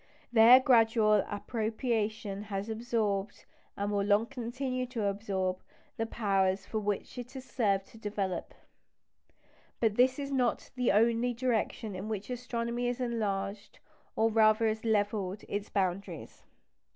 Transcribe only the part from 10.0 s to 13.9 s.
is not the only direction in which astronomy has enlarged,